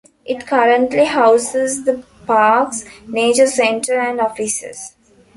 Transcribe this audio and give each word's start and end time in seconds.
It 0.25 0.47
currently 0.47 1.05
houses 1.05 1.83
the 1.85 2.03
parks 2.25 2.85
Nature 3.05 3.45
Center 3.45 3.99
and 3.99 4.19
offices. 4.19 4.95